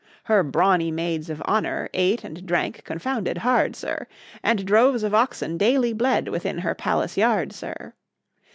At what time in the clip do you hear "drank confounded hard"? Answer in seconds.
2.43-3.75